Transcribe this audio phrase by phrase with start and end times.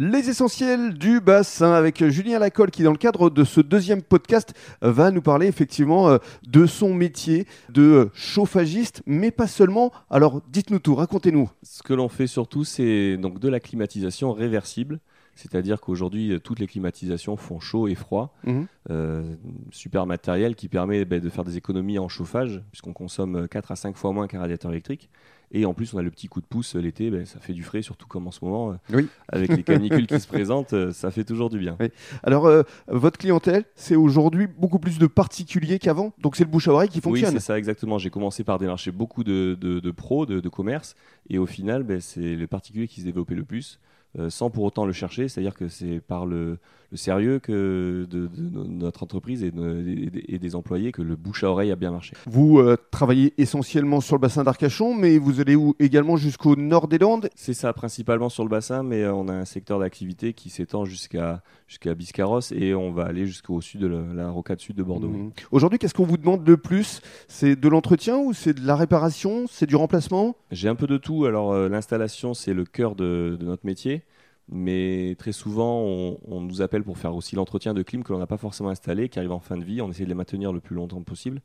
[0.00, 4.54] Les essentiels du bassin avec Julien Lacolle qui dans le cadre de ce deuxième podcast
[4.80, 9.90] va nous parler effectivement euh, de son métier de chauffagiste, mais pas seulement.
[10.08, 11.50] Alors dites-nous tout, racontez-nous.
[11.64, 15.00] Ce que l'on fait surtout, c'est donc de la climatisation réversible.
[15.34, 18.36] C'est-à-dire qu'aujourd'hui, toutes les climatisations font chaud et froid.
[18.44, 18.66] Mhm.
[18.90, 19.34] Euh,
[19.70, 23.76] super matériel qui permet ben, de faire des économies en chauffage, puisqu'on consomme 4 à
[23.76, 25.10] 5 fois moins qu'un radiateur électrique.
[25.50, 27.62] Et en plus, on a le petit coup de pouce l'été, ben, ça fait du
[27.62, 29.08] frais, surtout comme en ce moment, euh, Oui.
[29.28, 31.76] avec les canicules qui se présentent, euh, ça fait toujours du bien.
[31.80, 31.88] Oui.
[32.22, 36.68] Alors euh, votre clientèle, c'est aujourd'hui beaucoup plus de particuliers qu'avant, donc c'est le bouche
[36.68, 37.32] à oreille qui Oui, fonctionne.
[37.32, 37.98] c'est ça exactement.
[37.98, 40.96] J'ai commencé par démarcher beaucoup de, de, de pros, de, de commerce,
[41.30, 43.78] et au final, ben, c'est le particulier qui se développait le plus,
[44.18, 45.28] euh, sans pour autant le chercher.
[45.28, 46.58] C'est-à-dire que c'est par le,
[46.90, 49.84] le sérieux que de, de no- notre entreprise et, de-
[50.26, 52.14] et des- employés que le bouche à oreille a bien marché.
[52.26, 56.88] Vous euh, travaillez essentiellement sur le bassin d'Arcachon, mais vous allez où également jusqu'au nord
[56.88, 57.28] des Landes?
[57.36, 60.86] C'est ça principalement sur le bassin, mais euh, on a un secteur d'activité qui s'étend
[60.86, 64.82] jusqu'à jusqu'à Biscarrosse et on va aller jusqu'au sud de la, la rocade sud de
[64.82, 65.08] Bordeaux.
[65.10, 65.32] Mhm.
[65.50, 67.02] Aujourd'hui, qu'est-ce qu'on vous demande le plus?
[67.28, 69.44] C'est de l'entretien ou c'est de la réparation?
[69.50, 70.34] C'est du remplacement?
[70.50, 71.17] J'ai un peu de tout.
[71.26, 74.02] Alors euh, l'installation, c'est le cœur de, de notre métier.
[74.50, 78.18] Mais très souvent, on, on nous appelle pour faire aussi l'entretien de clim que l'on
[78.18, 79.82] n'a pas forcément installé, qui arrive en fin de vie.
[79.82, 81.42] On essaie de les maintenir le plus longtemps possible.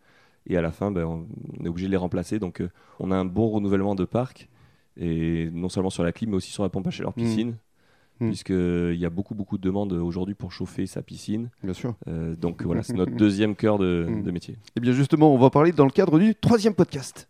[0.48, 2.40] Et à la fin, ben, on est obligé de les remplacer.
[2.40, 4.48] Donc euh, on a un bon renouvellement de parc.
[4.96, 7.24] Et non seulement sur la clim, mais aussi sur la pompe à chaleur Mhm.
[7.26, 7.56] piscine.
[8.20, 8.30] Mhm.
[8.30, 11.50] Puisqu'il y a beaucoup, beaucoup de demandes aujourd'hui pour chauffer sa piscine.
[11.64, 11.96] Bien sûr.
[12.08, 14.24] Euh, donc voilà, c'est notre deuxième cœur de, Mhm.
[14.24, 14.56] de métier.
[14.78, 17.28] Et bien justement, on va parler dans le cadre du troisième podcast.